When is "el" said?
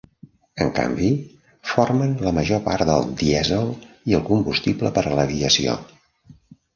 4.21-4.23